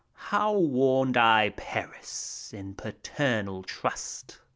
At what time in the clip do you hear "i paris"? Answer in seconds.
1.15-2.51